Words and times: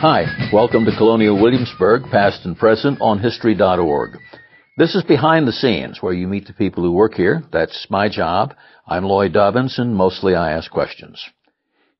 Hi, 0.00 0.48
welcome 0.50 0.86
to 0.86 0.96
Colonial 0.96 1.38
Williamsburg, 1.38 2.04
past 2.10 2.46
and 2.46 2.56
present 2.56 3.02
on 3.02 3.18
History.org. 3.18 4.16
This 4.78 4.94
is 4.94 5.02
behind 5.02 5.46
the 5.46 5.52
scenes 5.52 6.00
where 6.00 6.14
you 6.14 6.26
meet 6.26 6.46
the 6.46 6.54
people 6.54 6.82
who 6.82 6.92
work 6.92 7.12
here. 7.12 7.42
That's 7.52 7.86
my 7.90 8.08
job. 8.08 8.54
I'm 8.86 9.04
Lloyd 9.04 9.34
Dobyns 9.34 9.78
and 9.78 9.94
mostly 9.94 10.34
I 10.34 10.52
ask 10.52 10.70
questions. 10.70 11.22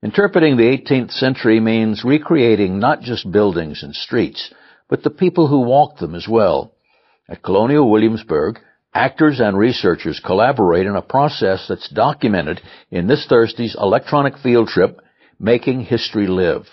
Interpreting 0.03 0.57
the 0.57 0.63
18th 0.63 1.11
century 1.11 1.61
means 1.61 2.03
recreating 2.03 2.79
not 2.79 3.03
just 3.03 3.31
buildings 3.31 3.83
and 3.83 3.95
streets, 3.95 4.51
but 4.89 5.03
the 5.03 5.11
people 5.11 5.49
who 5.49 5.61
walked 5.61 6.01
them 6.01 6.15
as 6.15 6.27
well. 6.27 6.73
At 7.29 7.43
Colonial 7.43 7.91
Williamsburg, 7.91 8.61
actors 8.95 9.41
and 9.41 9.59
researchers 9.59 10.23
collaborate 10.25 10.87
in 10.87 10.97
a 10.97 11.03
process 11.03 11.67
that's 11.69 11.91
documented 11.91 12.63
in 12.91 13.09
this 13.09 13.27
Thursday's 13.29 13.77
electronic 13.79 14.39
field 14.39 14.69
trip, 14.69 15.03
Making 15.39 15.83
History 15.83 16.29
Live. 16.29 16.65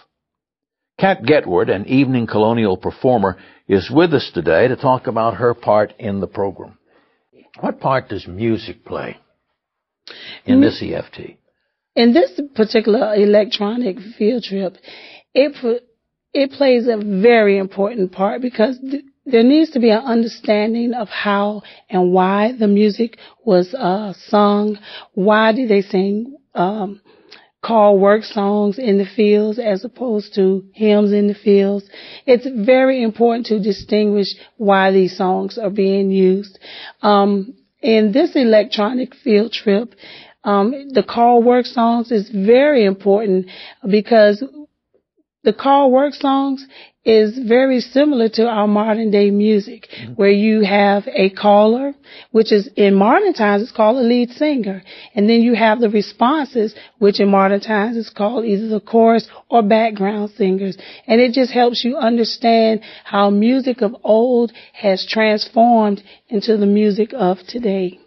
Kat 0.99 1.21
Getward, 1.21 1.69
an 1.69 1.85
evening 1.85 2.25
colonial 2.25 2.75
performer, 2.75 3.37
is 3.67 3.89
with 3.91 4.13
us 4.13 4.31
today 4.33 4.67
to 4.67 4.75
talk 4.75 5.05
about 5.05 5.35
her 5.35 5.53
part 5.53 5.93
in 5.99 6.19
the 6.19 6.27
program. 6.27 6.77
What 7.59 7.79
part 7.79 8.09
does 8.09 8.27
music 8.27 8.83
play 8.83 9.17
in 10.45 10.59
this 10.59 10.81
EFT? 10.81 11.37
In 11.95 12.13
this 12.13 12.39
particular 12.55 13.13
electronic 13.13 13.97
field 14.17 14.43
trip, 14.43 14.77
it 15.33 15.83
it 16.33 16.51
plays 16.51 16.87
a 16.87 16.97
very 16.97 17.57
important 17.57 18.11
part 18.11 18.41
because 18.41 18.79
th- 18.79 19.03
there 19.25 19.43
needs 19.43 19.71
to 19.71 19.79
be 19.79 19.89
an 19.91 20.03
understanding 20.03 20.93
of 20.93 21.09
how 21.09 21.61
and 21.89 22.11
why 22.11 22.53
the 22.57 22.67
music 22.67 23.17
was 23.43 23.73
uh, 23.73 24.13
sung. 24.27 24.77
Why 25.13 25.51
did 25.51 25.69
they 25.69 25.81
sing 25.81 26.37
um, 26.55 27.01
call 27.67 27.99
work 27.99 28.23
songs 28.23 28.79
in 28.79 28.97
the 28.97 29.05
fields 29.05 29.59
as 29.59 29.83
opposed 29.83 30.33
to 30.35 30.63
hymns 30.73 31.11
in 31.11 31.27
the 31.27 31.33
fields. 31.33 31.85
It's 32.25 32.47
very 32.65 33.03
important 33.03 33.47
to 33.47 33.59
distinguish 33.59 34.27
why 34.55 34.91
these 34.91 35.17
songs 35.17 35.57
are 35.57 35.69
being 35.69 36.09
used. 36.09 36.57
Um, 37.01 37.55
in 37.81 38.13
this 38.13 38.35
electronic 38.35 39.13
field 39.15 39.51
trip, 39.51 39.93
um, 40.43 40.71
the 40.93 41.03
call 41.03 41.43
work 41.43 41.65
songs 41.65 42.11
is 42.11 42.29
very 42.29 42.85
important 42.85 43.47
because 43.89 44.41
the 45.43 45.53
call 45.53 45.91
work 45.91 46.13
songs 46.13 46.65
is 47.05 47.37
very 47.37 47.79
similar 47.79 48.27
to 48.27 48.45
our 48.45 48.67
modern 48.67 49.11
day 49.11 49.31
music, 49.31 49.87
mm-hmm. 49.89 50.13
where 50.13 50.29
you 50.29 50.61
have 50.61 51.07
a 51.07 51.29
caller, 51.29 51.93
which 52.31 52.51
is 52.51 52.69
in 52.75 52.93
modern 52.95 53.33
times 53.33 53.63
it's 53.63 53.71
called 53.71 53.95
a 53.95 54.01
lead 54.01 54.29
singer, 54.31 54.83
and 55.15 55.29
then 55.29 55.41
you 55.41 55.53
have 55.53 55.79
the 55.79 55.89
responses, 55.89 56.75
which 56.97 57.21
in 57.21 57.29
modern 57.29 57.61
times 57.61 57.95
is 57.95 58.09
called 58.09 58.43
either 58.43 58.67
the 58.67 58.81
chorus 58.81 59.29
or 59.49 59.63
background 59.63 60.31
singers, 60.31 60.77
and 61.07 61.21
it 61.21 61.31
just 61.31 61.51
helps 61.51 61.81
you 61.85 61.95
understand 61.95 62.81
how 63.05 63.29
music 63.29 63.81
of 63.81 63.95
old 64.03 64.51
has 64.73 65.07
transformed 65.09 66.03
into 66.27 66.57
the 66.57 66.65
music 66.65 67.13
of 67.13 67.37
today. 67.47 67.97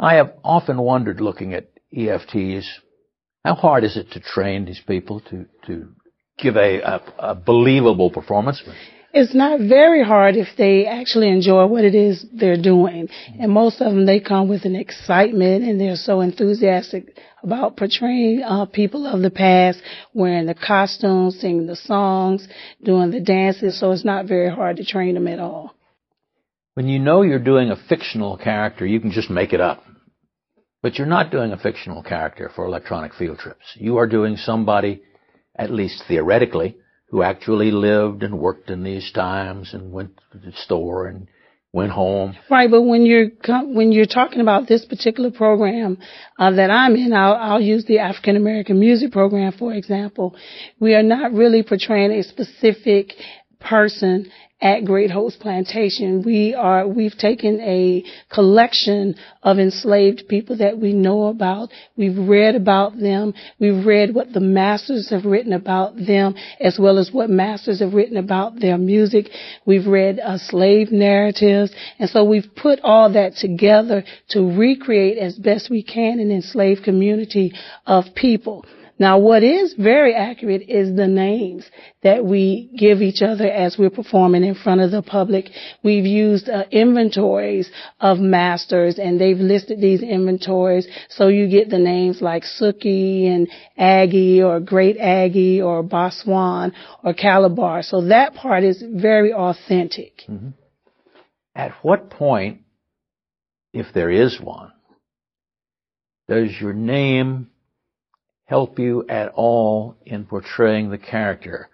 I 0.00 0.14
have 0.16 0.32
often 0.42 0.78
wondered, 0.78 1.20
looking 1.20 1.54
at 1.54 1.68
EFTs, 1.96 2.66
how 3.44 3.54
hard 3.54 3.84
is 3.84 3.96
it 3.96 4.10
to 4.12 4.20
train 4.20 4.64
these 4.64 4.80
people 4.84 5.20
to 5.30 5.46
to 5.66 5.94
give 6.38 6.56
a, 6.56 6.80
a, 6.80 7.02
a 7.18 7.34
believable 7.34 8.10
performance? 8.10 8.62
It's 9.16 9.34
not 9.34 9.60
very 9.60 10.02
hard 10.02 10.34
if 10.34 10.48
they 10.58 10.86
actually 10.86 11.28
enjoy 11.28 11.66
what 11.66 11.84
it 11.84 11.94
is 11.94 12.26
they're 12.32 12.60
doing. 12.60 13.08
And 13.38 13.52
most 13.52 13.80
of 13.80 13.92
them, 13.92 14.06
they 14.06 14.18
come 14.18 14.48
with 14.48 14.64
an 14.64 14.74
excitement 14.74 15.62
and 15.62 15.80
they're 15.80 15.94
so 15.94 16.20
enthusiastic 16.20 17.16
about 17.40 17.76
portraying 17.76 18.42
uh, 18.42 18.66
people 18.66 19.06
of 19.06 19.20
the 19.22 19.30
past, 19.30 19.80
wearing 20.14 20.46
the 20.46 20.54
costumes, 20.54 21.38
singing 21.38 21.68
the 21.68 21.76
songs, 21.76 22.48
doing 22.82 23.12
the 23.12 23.20
dances. 23.20 23.78
So 23.78 23.92
it's 23.92 24.04
not 24.04 24.26
very 24.26 24.50
hard 24.50 24.78
to 24.78 24.84
train 24.84 25.14
them 25.14 25.28
at 25.28 25.38
all. 25.38 25.76
When 26.74 26.88
you 26.88 26.98
know 26.98 27.22
you're 27.22 27.38
doing 27.38 27.70
a 27.70 27.76
fictional 27.76 28.36
character, 28.36 28.84
you 28.84 28.98
can 28.98 29.12
just 29.12 29.30
make 29.30 29.52
it 29.52 29.60
up. 29.60 29.84
But 30.82 30.98
you're 30.98 31.06
not 31.06 31.30
doing 31.30 31.52
a 31.52 31.56
fictional 31.56 32.02
character 32.02 32.50
for 32.52 32.66
electronic 32.66 33.14
field 33.14 33.38
trips. 33.38 33.64
You 33.76 33.98
are 33.98 34.08
doing 34.08 34.36
somebody 34.36 35.02
at 35.56 35.70
least 35.70 36.04
theoretically, 36.08 36.76
who 37.10 37.22
actually 37.22 37.70
lived 37.70 38.22
and 38.22 38.38
worked 38.38 38.70
in 38.70 38.82
these 38.82 39.12
times 39.12 39.72
and 39.72 39.92
went 39.92 40.20
to 40.32 40.38
the 40.38 40.52
store 40.52 41.06
and 41.06 41.28
went 41.74 41.90
home. 41.90 42.36
Right, 42.48 42.70
but 42.70 42.82
when 42.82 43.04
you're 43.04 43.30
when 43.64 43.90
you're 43.90 44.06
talking 44.06 44.40
about 44.40 44.68
this 44.68 44.84
particular 44.84 45.30
program 45.30 45.98
uh, 46.38 46.52
that 46.52 46.70
I'm 46.70 46.94
in, 46.94 47.12
I'll, 47.12 47.34
I'll 47.34 47.60
use 47.60 47.84
the 47.84 47.98
African 47.98 48.36
American 48.36 48.78
Music 48.78 49.10
Program 49.10 49.52
for 49.52 49.74
example. 49.74 50.36
We 50.78 50.94
are 50.94 51.02
not 51.02 51.32
really 51.32 51.62
portraying 51.64 52.12
a 52.12 52.22
specific 52.22 53.12
person 53.68 54.30
at 54.64 54.84
Great 54.84 55.10
Hopes 55.10 55.36
Plantation. 55.36 56.22
We 56.24 56.54
are, 56.54 56.88
we've 56.88 57.16
taken 57.18 57.60
a 57.60 58.02
collection 58.32 59.14
of 59.42 59.58
enslaved 59.58 60.24
people 60.26 60.56
that 60.56 60.78
we 60.78 60.94
know 60.94 61.26
about. 61.26 61.68
We've 61.96 62.16
read 62.16 62.54
about 62.54 62.98
them. 62.98 63.34
We've 63.60 63.84
read 63.84 64.14
what 64.14 64.32
the 64.32 64.40
masters 64.40 65.10
have 65.10 65.26
written 65.26 65.52
about 65.52 65.96
them 65.96 66.34
as 66.60 66.78
well 66.80 66.98
as 66.98 67.10
what 67.12 67.28
masters 67.28 67.80
have 67.80 67.92
written 67.92 68.16
about 68.16 68.58
their 68.58 68.78
music. 68.78 69.28
We've 69.66 69.86
read 69.86 70.18
uh, 70.18 70.38
slave 70.38 70.90
narratives. 70.90 71.70
And 71.98 72.08
so 72.08 72.24
we've 72.24 72.48
put 72.56 72.80
all 72.82 73.12
that 73.12 73.36
together 73.36 74.04
to 74.30 74.40
recreate 74.40 75.18
as 75.18 75.36
best 75.36 75.68
we 75.68 75.82
can 75.82 76.20
an 76.20 76.30
enslaved 76.30 76.84
community 76.84 77.52
of 77.86 78.06
people. 78.14 78.64
Now, 78.96 79.18
what 79.18 79.42
is 79.42 79.74
very 79.74 80.14
accurate 80.14 80.62
is 80.68 80.94
the 80.94 81.08
names 81.08 81.68
that 82.04 82.24
we 82.24 82.70
give 82.78 83.02
each 83.02 83.22
other 83.22 83.48
as 83.48 83.76
we're 83.76 83.90
performing 83.90 84.44
in 84.44 84.54
front 84.54 84.82
of 84.82 84.92
the 84.92 85.02
public. 85.02 85.50
We've 85.82 86.06
used 86.06 86.48
uh, 86.48 86.64
inventories 86.70 87.68
of 87.98 88.18
masters 88.18 88.98
and 89.00 89.20
they've 89.20 89.38
listed 89.38 89.80
these 89.80 90.00
inventories 90.00 90.86
so 91.08 91.26
you 91.26 91.48
get 91.48 91.70
the 91.70 91.78
names 91.78 92.22
like 92.22 92.44
Suki 92.44 93.26
and 93.26 93.48
Aggie 93.76 94.42
or 94.42 94.60
Great 94.60 94.96
Aggie 94.98 95.60
or 95.60 95.82
Boswan 95.82 96.72
or 97.02 97.14
Calabar. 97.14 97.82
So 97.82 98.06
that 98.08 98.34
part 98.34 98.62
is 98.62 98.80
very 98.80 99.32
authentic. 99.32 100.22
Mm-hmm. 100.28 100.50
At 101.56 101.72
what 101.82 102.10
point, 102.10 102.60
if 103.72 103.86
there 103.92 104.10
is 104.10 104.40
one, 104.40 104.72
does 106.28 106.50
your 106.60 106.72
name 106.72 107.50
help 108.46 108.78
you 108.78 109.04
at 109.08 109.32
all 109.34 109.96
in 110.04 110.24
portraying 110.24 110.90
the 110.90 110.98
character? 110.98 111.68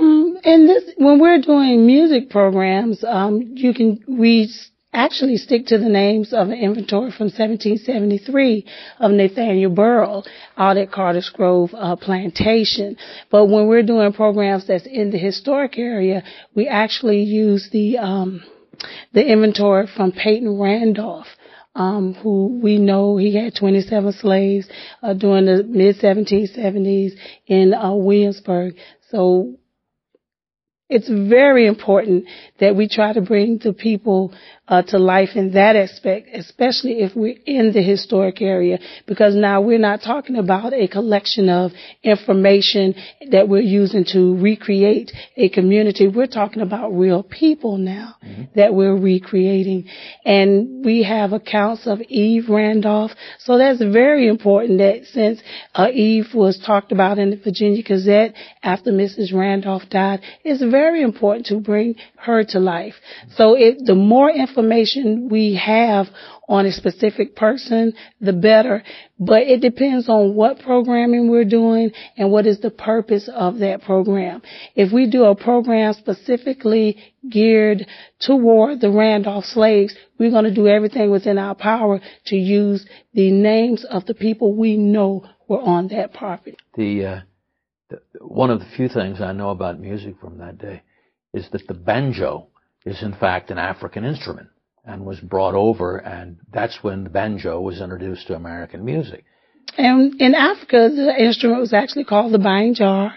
Mm, 0.00 0.36
and 0.44 0.68
this, 0.68 0.84
when 0.96 1.20
we're 1.20 1.40
doing 1.40 1.86
music 1.86 2.30
programs, 2.30 3.04
um, 3.04 3.40
you 3.54 3.72
can 3.72 4.02
we 4.08 4.50
actually 4.92 5.36
stick 5.36 5.66
to 5.66 5.78
the 5.78 5.88
names 5.88 6.32
of 6.32 6.48
an 6.48 6.58
inventory 6.58 7.10
from 7.10 7.26
1773 7.26 8.64
of 8.98 9.10
Nathaniel 9.10 9.70
Burwell 9.70 10.24
out 10.56 10.78
at 10.78 10.90
Carter's 10.90 11.30
Grove 11.30 11.70
uh, 11.74 11.96
Plantation. 11.96 12.96
But 13.30 13.46
when 13.46 13.68
we're 13.68 13.82
doing 13.82 14.12
programs 14.14 14.66
that's 14.66 14.86
in 14.86 15.10
the 15.10 15.18
historic 15.18 15.78
area, 15.78 16.22
we 16.54 16.66
actually 16.66 17.22
use 17.22 17.68
the 17.70 17.98
um, 17.98 18.42
the 19.12 19.24
inventory 19.24 19.86
from 19.86 20.12
Peyton 20.12 20.58
Randolph 20.58 21.26
um, 21.76 22.14
who 22.14 22.58
we 22.62 22.78
know 22.78 23.18
he 23.18 23.36
had 23.36 23.54
27 23.54 24.12
slaves 24.12 24.66
uh, 25.02 25.12
during 25.12 25.44
the 25.44 25.62
mid 25.62 25.96
1770s 25.96 27.12
in 27.46 27.74
uh, 27.74 27.92
Williamsburg. 27.92 28.76
So 29.10 29.56
it's 30.88 31.08
very 31.08 31.66
important 31.66 32.26
that 32.60 32.76
we 32.76 32.88
try 32.88 33.12
to 33.12 33.20
bring 33.20 33.58
the 33.58 33.72
people 33.72 34.32
uh, 34.68 34.82
to 34.82 34.98
life 34.98 35.30
in 35.34 35.52
that 35.52 35.76
aspect, 35.76 36.28
especially 36.32 37.00
if 37.00 37.14
we're 37.14 37.38
in 37.46 37.72
the 37.72 37.82
historic 37.82 38.40
area, 38.42 38.78
because 39.06 39.34
now 39.34 39.60
we're 39.60 39.78
not 39.78 40.02
talking 40.02 40.36
about 40.36 40.72
a 40.72 40.88
collection 40.88 41.48
of 41.48 41.72
information 42.02 42.94
that 43.30 43.48
we're 43.48 43.60
using 43.60 44.04
to 44.04 44.36
recreate 44.36 45.12
a 45.36 45.48
community. 45.48 46.08
We're 46.08 46.26
talking 46.26 46.62
about 46.62 46.90
real 46.90 47.22
people 47.22 47.78
now 47.78 48.16
mm-hmm. 48.24 48.44
that 48.56 48.74
we're 48.74 48.96
recreating. 48.96 49.88
And 50.24 50.84
we 50.84 51.04
have 51.04 51.32
accounts 51.32 51.86
of 51.86 52.00
Eve 52.02 52.48
Randolph. 52.48 53.12
So 53.40 53.58
that's 53.58 53.78
very 53.78 54.26
important 54.26 54.78
that 54.78 55.04
since 55.12 55.40
uh, 55.74 55.88
Eve 55.92 56.26
was 56.34 56.60
talked 56.64 56.90
about 56.90 57.18
in 57.18 57.30
the 57.30 57.36
Virginia 57.36 57.82
Gazette 57.82 58.34
after 58.62 58.90
Mrs. 58.90 59.32
Randolph 59.32 59.88
died, 59.90 60.22
it's 60.42 60.60
very 60.62 60.75
important 61.02 61.46
to 61.46 61.60
bring 61.60 61.96
her 62.16 62.44
to 62.44 62.58
life. 62.58 62.94
So 63.36 63.54
it, 63.54 63.84
the 63.84 63.94
more 63.94 64.30
information 64.30 64.66
information 64.66 65.28
we 65.28 65.60
have 65.64 66.06
on 66.48 66.64
a 66.64 66.72
specific 66.72 67.34
person, 67.34 67.92
the 68.20 68.32
better. 68.32 68.82
But 69.18 69.42
it 69.42 69.60
depends 69.60 70.08
on 70.08 70.34
what 70.34 70.60
programming 70.60 71.28
we're 71.28 71.44
doing 71.44 71.90
and 72.16 72.30
what 72.30 72.46
is 72.46 72.60
the 72.60 72.70
purpose 72.70 73.28
of 73.32 73.58
that 73.58 73.82
program. 73.82 74.42
If 74.74 74.92
we 74.92 75.10
do 75.10 75.24
a 75.24 75.34
program 75.34 75.92
specifically 75.94 76.98
geared 77.28 77.86
toward 78.20 78.80
the 78.80 78.90
Randolph 78.90 79.44
slaves, 79.44 79.94
we're 80.18 80.30
going 80.30 80.44
to 80.44 80.54
do 80.54 80.68
everything 80.68 81.10
within 81.10 81.38
our 81.38 81.54
power 81.54 82.00
to 82.26 82.36
use 82.36 82.86
the 83.12 83.32
names 83.32 83.84
of 83.84 84.06
the 84.06 84.14
people 84.14 84.54
we 84.54 84.76
know 84.76 85.24
were 85.48 85.60
on 85.60 85.88
that 85.88 86.14
property. 86.14 86.56
The 86.76 87.04
uh, 87.04 87.20
one 88.20 88.50
of 88.50 88.60
the 88.60 88.66
few 88.76 88.88
things 88.88 89.20
I 89.20 89.32
know 89.32 89.50
about 89.50 89.78
music 89.78 90.18
from 90.20 90.38
that 90.38 90.58
day 90.58 90.82
is 91.32 91.48
that 91.50 91.66
the 91.66 91.74
banjo 91.74 92.48
is 92.84 93.02
in 93.02 93.14
fact 93.14 93.50
an 93.50 93.58
African 93.58 94.04
instrument 94.04 94.48
and 94.84 95.04
was 95.04 95.20
brought 95.20 95.54
over, 95.54 95.98
and 95.98 96.38
that's 96.52 96.78
when 96.82 97.04
the 97.04 97.10
banjo 97.10 97.60
was 97.60 97.80
introduced 97.80 98.28
to 98.28 98.34
American 98.36 98.84
music. 98.84 99.24
And 99.78 100.20
in 100.20 100.34
Africa, 100.34 100.88
the 100.94 101.14
instrument 101.18 101.60
was 101.60 101.74
actually 101.74 102.04
called 102.04 102.32
the 102.32 102.38
banjar. 102.38 103.12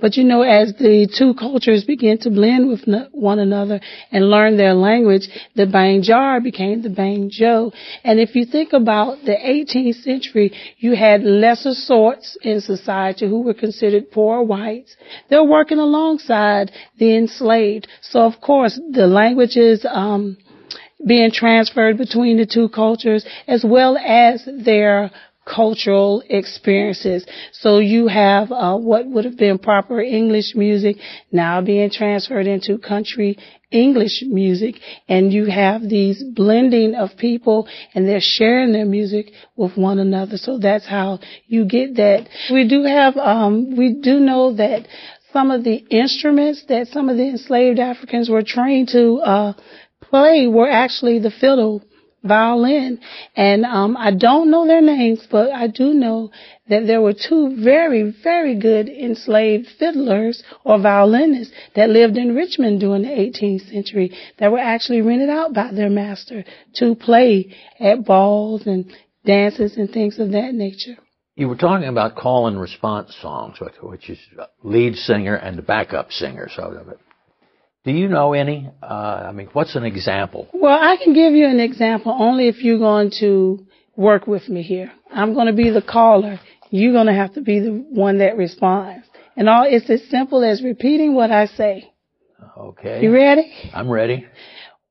But 0.00 0.16
you 0.16 0.24
know, 0.24 0.42
as 0.42 0.74
the 0.74 1.08
two 1.16 1.32
cultures 1.34 1.84
began 1.84 2.18
to 2.18 2.30
blend 2.30 2.68
with 2.68 2.82
one 3.12 3.38
another 3.38 3.80
and 4.10 4.28
learn 4.28 4.56
their 4.56 4.74
language, 4.74 5.28
the 5.54 5.64
banjar 5.66 6.42
became 6.42 6.82
the 6.82 6.90
banjo. 6.90 7.72
And 8.04 8.20
if 8.20 8.34
you 8.34 8.44
think 8.44 8.72
about 8.72 9.24
the 9.24 9.36
18th 9.36 10.02
century, 10.02 10.52
you 10.78 10.96
had 10.96 11.22
lesser 11.22 11.72
sorts 11.72 12.36
in 12.42 12.60
society 12.60 13.28
who 13.28 13.42
were 13.42 13.54
considered 13.54 14.10
poor 14.10 14.42
whites. 14.42 14.94
They're 15.30 15.44
working 15.44 15.78
alongside 15.78 16.72
the 16.98 17.16
enslaved. 17.16 17.88
So 18.02 18.20
of 18.20 18.40
course, 18.40 18.78
the 18.90 19.06
languages, 19.06 19.86
um, 19.88 20.36
being 21.04 21.32
transferred 21.32 21.98
between 21.98 22.36
the 22.36 22.46
two 22.46 22.68
cultures 22.68 23.26
as 23.48 23.64
well 23.64 23.96
as 23.96 24.46
their 24.46 25.10
cultural 25.44 26.22
experiences. 26.28 27.26
So 27.52 27.78
you 27.78 28.06
have 28.08 28.52
uh, 28.52 28.76
what 28.76 29.06
would 29.06 29.24
have 29.24 29.36
been 29.36 29.58
proper 29.58 30.00
English 30.00 30.54
music 30.54 30.96
now 31.30 31.60
being 31.60 31.90
transferred 31.90 32.46
into 32.46 32.78
country 32.78 33.38
English 33.70 34.22
music 34.26 34.76
and 35.08 35.32
you 35.32 35.46
have 35.46 35.82
these 35.88 36.22
blending 36.22 36.94
of 36.94 37.16
people 37.16 37.66
and 37.94 38.06
they're 38.06 38.20
sharing 38.20 38.72
their 38.72 38.84
music 38.84 39.32
with 39.56 39.76
one 39.76 39.98
another. 39.98 40.36
So 40.36 40.58
that's 40.58 40.86
how 40.86 41.20
you 41.46 41.64
get 41.64 41.96
that. 41.96 42.28
We 42.52 42.68
do 42.68 42.84
have, 42.84 43.16
um, 43.16 43.76
we 43.76 43.94
do 43.94 44.20
know 44.20 44.54
that 44.56 44.86
some 45.32 45.50
of 45.50 45.64
the 45.64 45.76
instruments 45.76 46.64
that 46.68 46.88
some 46.88 47.08
of 47.08 47.16
the 47.16 47.28
enslaved 47.28 47.78
Africans 47.78 48.28
were 48.28 48.42
trained 48.42 48.90
to, 48.90 49.16
uh, 49.16 49.52
play 50.02 50.46
were 50.46 50.68
actually 50.68 51.18
the 51.18 51.30
fiddle 51.30 51.82
violin. 52.22 53.00
And 53.36 53.64
um, 53.64 53.96
I 53.96 54.12
don't 54.12 54.50
know 54.50 54.66
their 54.66 54.82
names, 54.82 55.26
but 55.30 55.52
I 55.52 55.66
do 55.66 55.94
know 55.94 56.30
that 56.68 56.86
there 56.86 57.00
were 57.00 57.14
two 57.14 57.56
very, 57.62 58.14
very 58.22 58.58
good 58.58 58.88
enslaved 58.88 59.68
fiddlers 59.78 60.42
or 60.64 60.80
violinists 60.80 61.54
that 61.74 61.90
lived 61.90 62.16
in 62.16 62.34
Richmond 62.34 62.80
during 62.80 63.02
the 63.02 63.08
18th 63.08 63.70
century 63.70 64.16
that 64.38 64.52
were 64.52 64.58
actually 64.58 65.02
rented 65.02 65.30
out 65.30 65.52
by 65.52 65.70
their 65.72 65.90
master 65.90 66.44
to 66.76 66.94
play 66.94 67.54
at 67.80 68.04
balls 68.04 68.66
and 68.66 68.92
dances 69.24 69.76
and 69.76 69.90
things 69.90 70.18
of 70.18 70.30
that 70.32 70.54
nature. 70.54 70.96
You 71.34 71.48
were 71.48 71.56
talking 71.56 71.88
about 71.88 72.14
call 72.14 72.46
and 72.46 72.60
response 72.60 73.16
songs, 73.22 73.56
which 73.82 74.10
is 74.10 74.18
lead 74.62 74.96
singer 74.96 75.34
and 75.34 75.56
the 75.56 75.62
backup 75.62 76.12
singer. 76.12 76.48
So 76.54 76.96
do 77.84 77.90
you 77.92 78.08
know 78.08 78.32
any? 78.32 78.70
Uh, 78.82 79.26
I 79.28 79.32
mean, 79.32 79.48
what's 79.52 79.74
an 79.74 79.84
example? 79.84 80.48
Well, 80.52 80.78
I 80.80 80.96
can 81.02 81.14
give 81.14 81.32
you 81.34 81.46
an 81.46 81.60
example 81.60 82.14
only 82.16 82.48
if 82.48 82.62
you're 82.62 82.78
going 82.78 83.10
to 83.20 83.66
work 83.96 84.26
with 84.26 84.48
me 84.48 84.62
here. 84.62 84.92
I'm 85.12 85.34
going 85.34 85.48
to 85.48 85.52
be 85.52 85.70
the 85.70 85.82
caller. 85.82 86.40
You're 86.70 86.92
going 86.92 87.08
to 87.08 87.14
have 87.14 87.34
to 87.34 87.40
be 87.40 87.60
the 87.60 87.70
one 87.70 88.18
that 88.18 88.36
responds. 88.36 89.06
And 89.36 89.48
all 89.48 89.66
it's 89.68 89.90
as 89.90 90.08
simple 90.10 90.44
as 90.44 90.62
repeating 90.62 91.14
what 91.14 91.30
I 91.30 91.46
say. 91.46 91.92
Okay. 92.56 93.02
You 93.02 93.12
ready? 93.12 93.52
I'm 93.74 93.90
ready. 93.90 94.26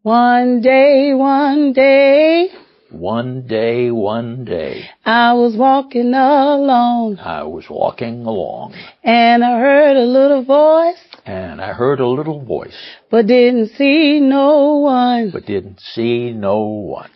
One 0.02 0.62
day, 0.62 1.14
one 1.14 1.74
day. 1.74 2.50
One 2.92 3.48
day, 3.48 3.90
one 3.90 4.44
day. 4.44 4.90
I 5.06 5.34
was 5.34 5.56
walking 5.56 6.14
alone. 6.14 7.20
I 7.20 7.44
was 7.44 7.66
walking 7.70 8.26
along. 8.26 8.74
And 9.04 9.46
I 9.46 9.60
heard 9.60 9.96
a 9.96 10.04
little 10.04 10.44
voice. 10.44 10.98
And 11.26 11.62
I 11.62 11.74
heard 11.74 12.00
a 12.00 12.08
little 12.08 12.44
voice. 12.44 12.76
But 13.10 13.28
didn't 13.28 13.70
see 13.78 14.20
no 14.20 14.78
one. 14.78 15.32
But 15.32 15.46
didn't 15.46 15.80
see 15.80 16.32
no 16.32 16.62
one. 16.62 17.12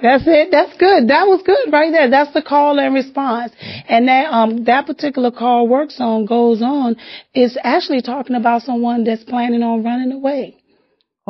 That's 0.00 0.24
it. 0.26 0.50
That's 0.52 0.76
good. 0.76 1.08
That 1.08 1.26
was 1.26 1.42
good 1.44 1.72
right 1.72 1.90
there. 1.90 2.08
That's 2.08 2.32
the 2.32 2.42
call 2.42 2.78
and 2.78 2.94
response. 2.94 3.52
And 3.88 4.06
that 4.08 4.32
um 4.32 4.64
that 4.64 4.86
particular 4.86 5.30
call 5.30 5.66
work 5.66 5.90
song 5.90 6.24
goes 6.26 6.62
on 6.62 6.96
is 7.34 7.58
actually 7.64 8.02
talking 8.02 8.36
about 8.36 8.62
someone 8.62 9.04
that's 9.04 9.24
planning 9.24 9.62
on 9.62 9.82
running 9.82 10.12
away. 10.12 10.57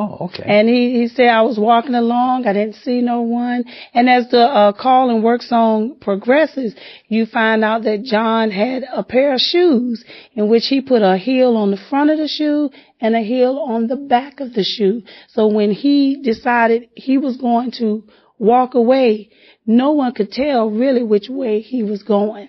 Oh, 0.01 0.27
okay. 0.27 0.43
And 0.45 0.69
he, 0.69 1.01
he 1.01 1.07
said, 1.09 1.27
I 1.27 1.41
was 1.41 1.59
walking 1.59 1.93
along, 1.93 2.47
I 2.47 2.53
didn't 2.53 2.75
see 2.75 3.01
no 3.01 3.23
one. 3.23 3.65
And 3.93 4.09
as 4.09 4.29
the 4.29 4.39
uh, 4.39 4.71
call 4.71 5.09
and 5.09 5.21
work 5.21 5.41
song 5.41 5.97
progresses, 5.99 6.73
you 7.09 7.25
find 7.25 7.65
out 7.65 7.83
that 7.83 8.03
John 8.03 8.49
had 8.49 8.83
a 8.89 9.03
pair 9.03 9.33
of 9.33 9.41
shoes 9.41 10.05
in 10.35 10.47
which 10.47 10.67
he 10.67 10.79
put 10.79 11.01
a 11.01 11.17
heel 11.17 11.57
on 11.57 11.71
the 11.71 11.79
front 11.89 12.11
of 12.11 12.17
the 12.17 12.29
shoe 12.29 12.69
and 13.01 13.13
a 13.13 13.19
heel 13.19 13.57
on 13.57 13.87
the 13.87 13.97
back 13.97 14.39
of 14.39 14.53
the 14.53 14.63
shoe. 14.63 15.01
So 15.27 15.47
when 15.47 15.71
he 15.71 16.21
decided 16.23 16.87
he 16.95 17.17
was 17.17 17.35
going 17.35 17.71
to 17.79 18.05
walk 18.37 18.75
away, 18.75 19.31
no 19.65 19.91
one 19.91 20.13
could 20.13 20.31
tell 20.31 20.69
really 20.69 21.03
which 21.03 21.27
way 21.27 21.59
he 21.59 21.83
was 21.83 22.03
going. 22.03 22.47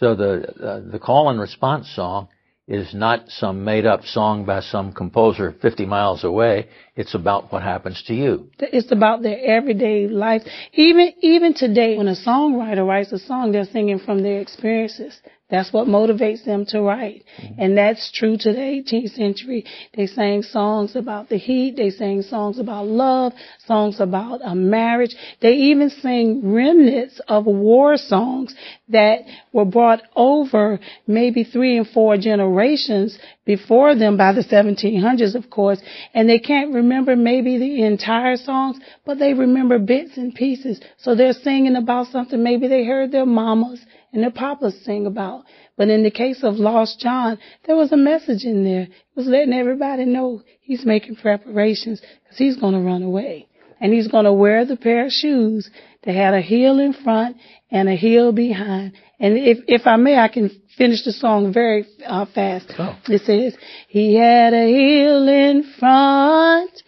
So 0.00 0.16
the 0.16 0.48
uh, 0.60 0.90
the 0.90 0.98
call 0.98 1.30
and 1.30 1.38
response 1.38 1.88
song 1.94 2.26
is 2.68 2.92
not 2.92 3.28
some 3.28 3.64
made 3.64 3.86
up 3.86 4.04
song 4.04 4.44
by 4.44 4.60
some 4.60 4.92
composer 4.92 5.54
50 5.62 5.86
miles 5.86 6.24
away. 6.24 6.68
It's 6.96 7.14
about 7.14 7.52
what 7.52 7.62
happens 7.62 8.02
to 8.08 8.14
you. 8.14 8.50
It's 8.58 8.90
about 8.90 9.22
their 9.22 9.38
everyday 9.38 10.08
life. 10.08 10.42
Even, 10.72 11.12
even 11.20 11.54
today, 11.54 11.96
when 11.96 12.08
a 12.08 12.16
songwriter 12.16 12.86
writes 12.86 13.12
a 13.12 13.18
song, 13.18 13.52
they're 13.52 13.64
singing 13.64 14.00
from 14.00 14.22
their 14.22 14.40
experiences. 14.40 15.20
That's 15.48 15.72
what 15.72 15.86
motivates 15.86 16.44
them 16.44 16.66
to 16.70 16.82
write. 16.82 17.22
Mm-hmm. 17.40 17.60
And 17.60 17.78
that's 17.78 18.10
true 18.10 18.36
to 18.36 18.52
the 18.52 18.58
18th 18.58 19.14
century. 19.14 19.64
They 19.96 20.08
sang 20.08 20.42
songs 20.42 20.96
about 20.96 21.28
the 21.28 21.36
heat. 21.36 21.76
They 21.76 21.90
sang 21.90 22.22
songs 22.22 22.58
about 22.58 22.88
love, 22.88 23.32
songs 23.64 24.00
about 24.00 24.40
a 24.44 24.56
marriage. 24.56 25.14
They 25.40 25.52
even 25.52 25.90
sing 25.90 26.52
remnants 26.52 27.20
of 27.28 27.46
war 27.46 27.96
songs 27.96 28.56
that 28.88 29.20
were 29.52 29.64
brought 29.64 30.02
over 30.16 30.80
maybe 31.06 31.44
three 31.44 31.76
and 31.78 31.86
four 31.86 32.16
generations 32.16 33.16
before 33.44 33.94
them 33.94 34.16
by 34.16 34.32
the 34.32 34.42
1700s, 34.42 35.36
of 35.36 35.48
course. 35.48 35.80
And 36.12 36.28
they 36.28 36.40
can't 36.40 36.74
remember 36.74 37.14
maybe 37.14 37.56
the 37.58 37.84
entire 37.84 38.36
songs, 38.36 38.80
but 39.04 39.20
they 39.20 39.32
remember 39.32 39.78
bits 39.78 40.16
and 40.16 40.34
pieces. 40.34 40.80
So 40.96 41.14
they're 41.14 41.32
singing 41.32 41.76
about 41.76 42.08
something 42.08 42.42
maybe 42.42 42.66
they 42.66 42.84
heard 42.84 43.12
their 43.12 43.26
mamas 43.26 43.80
and 44.12 44.24
the 44.24 44.30
papas 44.30 44.84
sing 44.84 45.06
about. 45.06 45.44
But 45.76 45.88
in 45.88 46.02
the 46.02 46.10
case 46.10 46.42
of 46.42 46.54
Lost 46.54 47.00
John, 47.00 47.38
there 47.66 47.76
was 47.76 47.92
a 47.92 47.96
message 47.96 48.44
in 48.44 48.64
there. 48.64 48.82
It 48.82 48.90
was 49.14 49.26
letting 49.26 49.52
everybody 49.52 50.04
know 50.04 50.42
he's 50.60 50.84
making 50.84 51.16
preparations 51.16 52.00
because 52.22 52.38
he's 52.38 52.56
going 52.56 52.74
to 52.74 52.80
run 52.80 53.02
away. 53.02 53.48
And 53.78 53.92
he's 53.92 54.08
going 54.08 54.24
to 54.24 54.32
wear 54.32 54.64
the 54.64 54.76
pair 54.76 55.06
of 55.06 55.12
shoes 55.12 55.70
that 56.04 56.14
had 56.14 56.32
a 56.32 56.40
heel 56.40 56.78
in 56.78 56.94
front 56.94 57.36
and 57.70 57.88
a 57.88 57.94
heel 57.94 58.32
behind. 58.32 58.94
And 59.20 59.36
if, 59.36 59.58
if 59.66 59.86
I 59.86 59.96
may, 59.96 60.16
I 60.16 60.28
can 60.28 60.50
finish 60.78 61.04
the 61.04 61.12
song 61.12 61.52
very 61.52 61.86
uh, 62.06 62.24
fast. 62.34 62.72
Oh. 62.78 62.96
It 63.08 63.22
says, 63.22 63.54
he 63.88 64.14
had 64.14 64.54
a 64.54 64.66
heel 64.66 65.28
in 65.28 65.74
front 65.78 66.82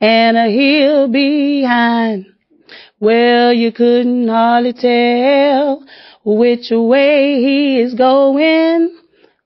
and 0.00 0.36
a 0.36 0.48
heel 0.48 1.08
behind. 1.08 2.26
Well, 3.00 3.52
you 3.52 3.72
couldn't 3.72 4.28
hardly 4.28 4.72
tell 4.72 5.84
which 6.24 6.70
way 6.70 7.40
he 7.40 7.80
is 7.80 7.94
going, 7.94 8.96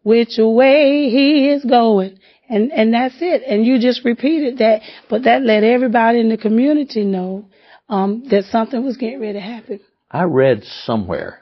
which 0.02 0.38
way 0.38 1.10
he 1.10 1.50
is 1.50 1.64
going. 1.64 2.18
And, 2.48 2.72
and 2.72 2.92
that's 2.92 3.16
it. 3.20 3.42
And 3.46 3.64
you 3.64 3.78
just 3.78 4.04
repeated 4.04 4.58
that, 4.58 4.82
but 5.08 5.24
that 5.24 5.42
let 5.42 5.64
everybody 5.64 6.20
in 6.20 6.28
the 6.28 6.36
community 6.36 7.04
know, 7.04 7.48
um, 7.88 8.24
that 8.30 8.44
something 8.44 8.84
was 8.84 8.96
getting 8.96 9.20
ready 9.20 9.34
to 9.34 9.40
happen. 9.40 9.80
I 10.10 10.24
read 10.24 10.64
somewhere 10.84 11.40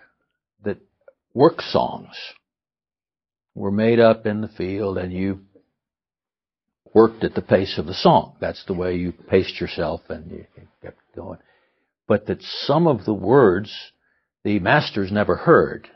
that 0.62 0.78
work 1.34 1.60
songs 1.62 2.16
were 3.54 3.72
made 3.72 3.98
up 3.98 4.26
in 4.26 4.40
the 4.40 4.48
field 4.48 4.98
and 4.98 5.12
you 5.12 5.40
worked 6.94 7.24
at 7.24 7.34
the 7.34 7.42
pace 7.42 7.78
of 7.78 7.86
the 7.86 7.94
song. 7.94 8.36
That's 8.40 8.64
the 8.66 8.74
way 8.74 8.96
you 8.96 9.12
paced 9.12 9.60
yourself 9.60 10.02
and 10.08 10.30
you 10.30 10.46
kept 10.82 11.00
going. 11.14 11.38
But 12.06 12.26
that 12.26 12.42
some 12.42 12.86
of 12.86 13.04
the 13.04 13.14
words 13.14 13.72
the 14.44 14.58
masters 14.58 15.12
never 15.12 15.36
heard 15.36 15.88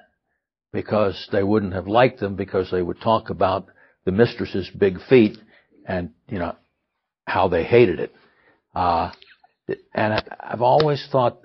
because 0.72 1.28
they 1.32 1.42
wouldn't 1.42 1.72
have 1.72 1.86
liked 1.86 2.20
them 2.20 2.36
because 2.36 2.70
they 2.70 2.82
would 2.82 3.00
talk 3.00 3.30
about 3.30 3.66
the 4.04 4.12
mistress's 4.12 4.68
big 4.70 4.98
feet 5.08 5.38
and, 5.86 6.10
you 6.28 6.38
know, 6.38 6.54
how 7.26 7.48
they 7.48 7.64
hated 7.64 8.00
it. 8.00 8.12
Uh, 8.74 9.10
and 9.94 10.22
I've 10.40 10.62
always 10.62 11.06
thought, 11.10 11.38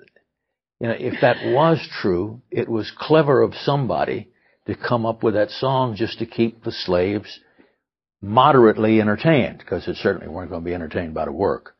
you 0.80 0.88
know, 0.88 0.96
if 0.98 1.20
that 1.20 1.36
was 1.54 1.86
true, 2.00 2.42
it 2.50 2.68
was 2.68 2.92
clever 2.96 3.42
of 3.42 3.54
somebody 3.54 4.28
to 4.66 4.74
come 4.74 5.06
up 5.06 5.22
with 5.22 5.34
that 5.34 5.50
song 5.50 5.94
just 5.94 6.18
to 6.18 6.26
keep 6.26 6.64
the 6.64 6.72
slaves 6.72 7.40
moderately 8.20 9.00
entertained, 9.00 9.58
because 9.58 9.86
they 9.86 9.94
certainly 9.94 10.28
weren't 10.28 10.50
going 10.50 10.62
to 10.62 10.64
be 10.64 10.74
entertained 10.74 11.14
by 11.14 11.24
the 11.24 11.32
work. 11.32 11.74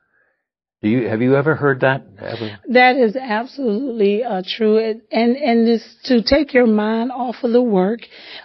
Do 0.83 0.89
you 0.89 1.09
have 1.09 1.21
you 1.21 1.37
ever 1.37 1.55
heard 1.55 1.81
that? 1.81 2.07
Ever? 2.19 2.59
That 2.71 2.97
is 2.97 3.15
absolutely 3.15 4.25
uh, 4.25 4.43
true, 4.47 4.79
and 4.79 5.37
and 5.37 5.67
this 5.67 5.85
to 6.05 6.23
take 6.23 6.55
your 6.55 6.67
mind 6.67 7.13
off 7.13 7.37
of 7.43 7.53
the 7.53 7.61
work, 7.63 8.01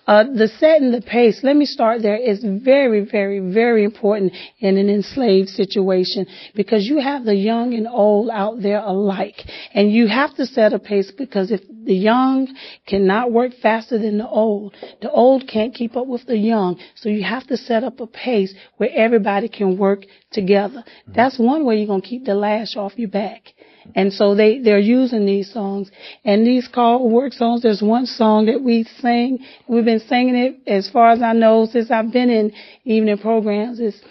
uh, 0.05 0.25
the 0.25 0.49
setting 0.59 0.91
the 0.91 0.99
pace. 0.99 1.39
Let 1.43 1.55
me 1.55 1.65
start 1.65 2.01
there 2.01 2.17
is 2.17 2.43
very 2.43 3.05
very 3.05 3.39
very 3.39 3.85
important 3.85 4.33
in 4.59 4.77
an 4.77 4.89
enslaved 4.89 5.47
situation 5.47 6.25
because 6.55 6.85
you 6.85 6.99
have 6.99 7.23
the 7.23 7.35
young 7.35 7.73
and 7.73 7.87
old 7.87 8.29
out 8.29 8.61
there 8.61 8.79
alike, 8.79 9.41
and 9.73 9.89
you 9.89 10.07
have 10.07 10.35
to 10.35 10.45
set 10.45 10.73
a 10.73 10.79
pace 10.79 11.13
because 11.17 11.51
if 11.51 11.61
the 11.85 11.95
young 11.95 12.53
cannot 12.85 13.31
work 13.31 13.53
faster 13.61 13.97
than 13.97 14.17
the 14.17 14.27
old, 14.27 14.75
the 15.01 15.09
old 15.09 15.47
can't 15.47 15.73
keep 15.73 15.95
up 15.95 16.07
with 16.07 16.25
the 16.25 16.37
young, 16.37 16.79
so 16.95 17.07
you 17.07 17.23
have 17.23 17.47
to 17.47 17.55
set 17.55 17.85
up 17.85 18.01
a 18.01 18.07
pace 18.07 18.53
where 18.75 18.89
everybody 18.93 19.47
can 19.47 19.77
work 19.77 20.03
together. 20.31 20.83
That's 21.07 21.39
one 21.39 21.63
way 21.63 21.77
you're 21.77 22.01
to 22.01 22.05
keep 22.05 22.24
the 22.25 22.35
lash 22.35 22.75
off 22.75 22.93
your 22.97 23.09
back. 23.09 23.53
And 23.93 24.11
so 24.11 24.33
they, 24.33 24.59
they're 24.59 24.79
using 24.79 25.25
these 25.25 25.53
songs. 25.53 25.91
And 26.23 26.45
these 26.45 26.67
call 26.67 27.09
work 27.09 27.33
songs, 27.33 27.61
there's 27.61 27.81
one 27.81 28.05
song 28.05 28.47
that 28.47 28.61
we 28.61 28.83
sing, 28.99 29.45
we've 29.67 29.85
been 29.85 29.99
singing 29.99 30.35
it 30.35 30.59
as 30.67 30.89
far 30.89 31.11
as 31.11 31.21
I 31.21 31.33
know 31.33 31.67
since 31.71 31.91
I've 31.91 32.11
been 32.11 32.29
in 32.29 32.51
evening 32.83 33.17
programs. 33.19 33.79
It's, 33.79 34.01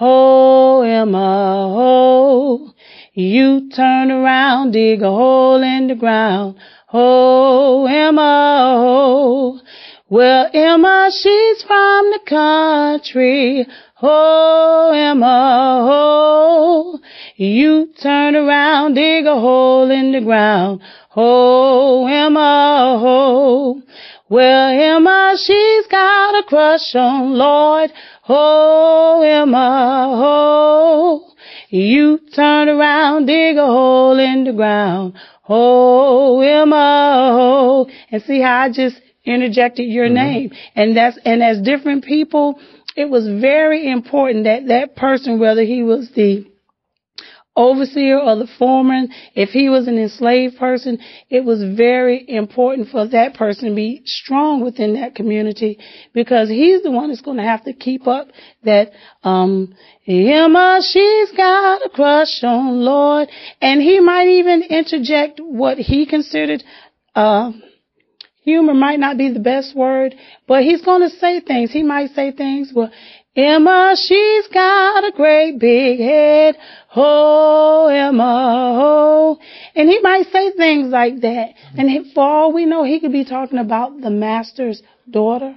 Oh, 0.00 0.82
Emma, 0.82 1.72
oh, 1.72 2.72
you 3.12 3.70
turn 3.70 4.10
around, 4.10 4.72
dig 4.72 5.02
a 5.02 5.08
hole 5.08 5.62
in 5.62 5.86
the 5.86 5.94
ground. 5.94 6.56
Oh, 6.92 7.86
Emma, 7.86 8.74
oh, 8.76 9.60
well, 10.08 10.50
Emma, 10.52 11.10
she's 11.12 11.62
from 11.62 12.10
the 12.10 12.20
country. 12.28 13.66
Oh, 14.06 14.92
Emma, 14.94 15.78
oh, 15.80 17.00
you 17.36 17.88
turn 18.02 18.36
around, 18.36 18.92
dig 18.92 19.24
a 19.24 19.32
hole 19.32 19.90
in 19.90 20.12
the 20.12 20.20
ground. 20.20 20.82
Oh, 21.16 22.06
Emma, 22.06 23.00
oh, 23.02 23.82
well, 24.28 24.96
Emma, 24.96 25.36
she's 25.38 25.86
got 25.86 26.38
a 26.38 26.42
crush 26.46 26.94
on 26.94 27.32
Lloyd. 27.32 27.92
Oh, 28.28 29.22
Emma, 29.22 30.10
oh, 30.12 31.32
you 31.70 32.18
turn 32.34 32.68
around, 32.68 33.24
dig 33.24 33.56
a 33.56 33.64
hole 33.64 34.18
in 34.18 34.44
the 34.44 34.52
ground. 34.52 35.14
Oh, 35.48 36.42
Emma, 36.42 37.30
oh, 37.32 37.90
and 38.10 38.22
see 38.24 38.42
how 38.42 38.64
I 38.64 38.68
just 38.70 39.00
interjected 39.24 39.86
your 39.88 40.06
mm-hmm. 40.06 40.14
name. 40.14 40.52
And 40.76 40.94
that's, 40.94 41.18
and 41.24 41.42
as 41.42 41.62
different 41.62 42.04
people, 42.04 42.60
it 42.96 43.10
was 43.10 43.26
very 43.26 43.90
important 43.90 44.44
that 44.44 44.68
that 44.68 44.96
person, 44.96 45.38
whether 45.38 45.62
he 45.62 45.82
was 45.82 46.10
the 46.14 46.46
overseer 47.56 48.18
or 48.18 48.36
the 48.36 48.48
foreman, 48.58 49.08
if 49.34 49.50
he 49.50 49.68
was 49.68 49.86
an 49.86 49.98
enslaved 49.98 50.56
person, 50.58 50.98
it 51.30 51.44
was 51.44 51.62
very 51.76 52.24
important 52.28 52.88
for 52.88 53.06
that 53.06 53.34
person 53.34 53.68
to 53.68 53.74
be 53.74 54.02
strong 54.04 54.64
within 54.64 54.94
that 54.94 55.14
community 55.14 55.78
because 56.12 56.48
he's 56.48 56.82
the 56.82 56.90
one 56.90 57.08
that's 57.08 57.20
going 57.20 57.36
to 57.36 57.44
have 57.44 57.64
to 57.64 57.72
keep 57.72 58.06
up 58.08 58.28
that, 58.64 58.90
um, 59.22 59.74
Emma, 60.06 60.80
she's 60.82 61.30
got 61.32 61.86
a 61.86 61.90
crush 61.90 62.42
on 62.42 62.80
Lloyd. 62.80 63.28
And 63.60 63.80
he 63.80 64.00
might 64.00 64.28
even 64.28 64.62
interject 64.62 65.40
what 65.40 65.78
he 65.78 66.06
considered, 66.06 66.64
uh, 67.14 67.52
humor 68.44 68.74
might 68.74 69.00
not 69.00 69.18
be 69.18 69.32
the 69.32 69.40
best 69.40 69.74
word, 69.74 70.14
but 70.46 70.62
he's 70.62 70.82
going 70.82 71.02
to 71.02 71.16
say 71.16 71.40
things. 71.40 71.72
He 71.72 71.82
might 71.82 72.10
say 72.10 72.30
things, 72.30 72.72
well, 72.74 72.90
Emma, 73.36 73.96
she's 73.96 74.46
got 74.48 75.02
a 75.02 75.12
great 75.16 75.58
big 75.58 75.98
head. 75.98 76.56
Oh, 76.94 77.88
Emma, 77.88 78.76
oh. 78.80 79.38
And 79.74 79.88
he 79.88 79.98
might 80.00 80.26
say 80.30 80.52
things 80.52 80.92
like 80.92 81.20
that. 81.22 81.48
And 81.76 82.12
for 82.12 82.22
all 82.22 82.52
we 82.52 82.64
know, 82.64 82.84
he 82.84 83.00
could 83.00 83.12
be 83.12 83.24
talking 83.24 83.58
about 83.58 84.00
the 84.00 84.10
master's 84.10 84.80
daughter. 85.10 85.56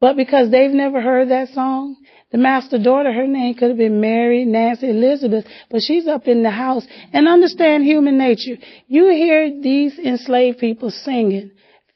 But 0.00 0.16
because 0.16 0.50
they've 0.50 0.70
never 0.70 1.00
heard 1.00 1.30
that 1.30 1.48
song, 1.48 1.96
the 2.30 2.38
master 2.38 2.78
daughter, 2.78 3.12
her 3.12 3.26
name 3.26 3.54
could 3.54 3.70
have 3.70 3.76
been 3.78 4.00
Mary, 4.00 4.44
Nancy, 4.44 4.88
Elizabeth, 4.88 5.46
but 5.70 5.82
she's 5.82 6.06
up 6.06 6.28
in 6.28 6.44
the 6.44 6.50
house 6.50 6.86
and 7.12 7.26
understand 7.26 7.84
human 7.84 8.16
nature. 8.16 8.56
You 8.86 9.08
hear 9.10 9.60
these 9.60 9.98
enslaved 9.98 10.58
people 10.58 10.90
singing 10.90 11.50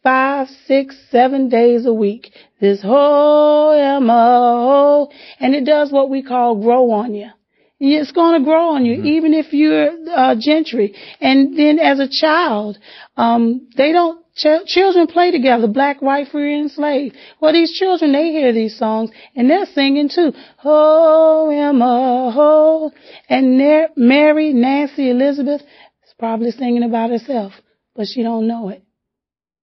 five, 0.04 0.48
six, 0.66 0.96
seven 1.10 1.48
days 1.48 1.86
a 1.86 1.92
week. 1.92 2.30
This 2.60 2.80
whole 2.80 3.72
M-O, 3.72 5.10
and 5.40 5.54
it 5.54 5.64
does 5.64 5.90
what 5.90 6.08
we 6.08 6.22
call 6.22 6.62
grow 6.62 6.92
on 6.92 7.14
you. 7.14 7.30
It's 7.80 8.12
going 8.12 8.40
to 8.40 8.44
grow 8.44 8.70
on 8.70 8.84
you, 8.84 8.98
mm-hmm. 8.98 9.06
even 9.06 9.34
if 9.34 9.52
you're 9.52 9.90
uh, 10.10 10.36
gentry. 10.38 10.94
And 11.20 11.58
then 11.58 11.78
as 11.78 11.98
a 11.98 12.08
child, 12.08 12.78
um, 13.16 13.68
they 13.76 13.90
don't. 13.90 14.22
Ch- 14.36 14.66
children 14.66 15.06
play 15.06 15.30
together, 15.30 15.68
black, 15.68 16.02
white, 16.02 16.28
free, 16.28 16.58
and 16.58 16.70
slave. 16.70 17.14
Well, 17.40 17.52
these 17.52 17.72
children, 17.72 18.12
they 18.12 18.32
hear 18.32 18.52
these 18.52 18.76
songs 18.76 19.10
and 19.36 19.48
they're 19.48 19.66
singing 19.66 20.08
too. 20.12 20.32
Ho, 20.58 21.50
Emma, 21.50 22.32
ho. 22.34 22.90
And 23.28 23.58
Mary, 23.96 24.52
Nancy, 24.52 25.10
Elizabeth 25.10 25.60
is 25.60 26.14
probably 26.18 26.50
singing 26.50 26.82
about 26.82 27.10
herself, 27.10 27.52
but 27.94 28.06
she 28.08 28.24
don't 28.24 28.48
know 28.48 28.70
it. 28.70 28.83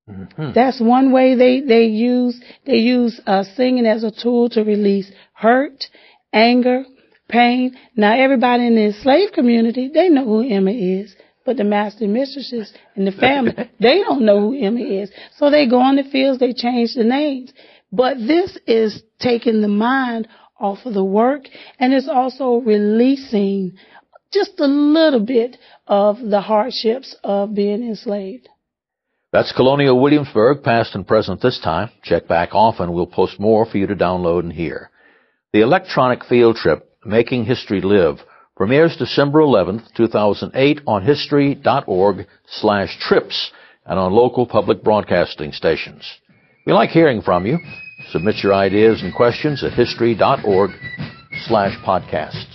Mm-hmm. 0.09 0.51
That's 0.53 0.79
one 0.79 1.11
way 1.11 1.35
they, 1.35 1.61
they 1.61 1.85
use, 1.85 2.39
they 2.65 2.77
use, 2.77 3.19
uh, 3.25 3.43
singing 3.55 3.85
as 3.85 4.03
a 4.03 4.11
tool 4.11 4.49
to 4.49 4.63
release 4.63 5.11
hurt, 5.33 5.85
anger, 6.33 6.83
pain. 7.29 7.77
Now 7.95 8.17
everybody 8.17 8.67
in 8.67 8.75
the 8.75 8.85
enslaved 8.85 9.33
community, 9.33 9.89
they 9.93 10.09
know 10.09 10.25
who 10.25 10.47
Emma 10.47 10.71
is. 10.71 11.15
But 11.43 11.57
the 11.57 11.63
master 11.63 12.05
and 12.05 12.13
mistresses 12.13 12.71
and 12.95 13.07
the 13.07 13.11
family, 13.11 13.53
they 13.79 14.03
don't 14.03 14.25
know 14.25 14.39
who 14.39 14.55
Emma 14.55 14.79
is. 14.79 15.09
So 15.37 15.49
they 15.49 15.67
go 15.67 15.79
on 15.79 15.95
the 15.95 16.03
fields, 16.03 16.39
they 16.39 16.53
change 16.53 16.93
the 16.93 17.03
names. 17.03 17.51
But 17.91 18.17
this 18.17 18.57
is 18.67 19.01
taking 19.19 19.61
the 19.61 19.67
mind 19.67 20.27
off 20.59 20.79
of 20.85 20.93
the 20.93 21.03
work 21.03 21.45
and 21.79 21.93
it's 21.93 22.07
also 22.07 22.57
releasing 22.57 23.73
just 24.31 24.59
a 24.59 24.67
little 24.67 25.19
bit 25.19 25.57
of 25.87 26.17
the 26.19 26.41
hardships 26.41 27.15
of 27.23 27.53
being 27.53 27.83
enslaved. 27.83 28.47
That's 29.31 29.53
Colonial 29.53 29.97
Williamsburg, 29.97 30.61
past 30.61 30.93
and 30.93 31.07
present 31.07 31.41
this 31.41 31.57
time. 31.63 31.89
Check 32.03 32.27
back 32.27 32.49
often. 32.51 32.91
We'll 32.91 33.07
post 33.07 33.39
more 33.39 33.65
for 33.65 33.77
you 33.77 33.87
to 33.87 33.95
download 33.95 34.41
and 34.41 34.51
hear. 34.51 34.89
The 35.53 35.61
electronic 35.61 36.25
field 36.25 36.57
trip, 36.57 36.89
Making 37.05 37.45
History 37.45 37.79
Live, 37.79 38.17
premieres 38.57 38.97
December 38.97 39.39
11th, 39.39 39.83
2008 39.95 40.81
on 40.85 41.05
history.org 41.05 42.27
slash 42.59 42.97
trips 42.99 43.51
and 43.85 43.97
on 43.97 44.11
local 44.11 44.45
public 44.45 44.83
broadcasting 44.83 45.53
stations. 45.53 46.03
We 46.65 46.73
like 46.73 46.89
hearing 46.89 47.21
from 47.21 47.45
you. 47.45 47.57
Submit 48.09 48.43
your 48.43 48.53
ideas 48.53 49.01
and 49.01 49.15
questions 49.15 49.63
at 49.63 49.71
history.org 49.71 50.71
slash 51.47 51.77
podcast. 51.85 52.50